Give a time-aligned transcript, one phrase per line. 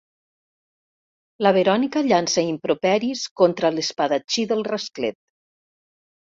[1.47, 5.23] La Verònica llança improperis contra l'espadatxí del rasclet.